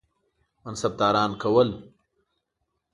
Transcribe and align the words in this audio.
منصبداران 0.65 1.31
کول. 1.41 1.69